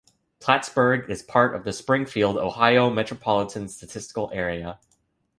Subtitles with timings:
[0.39, 4.79] Plattsburgh is part of the Springfield, Ohio Metropolitan Statistical Area.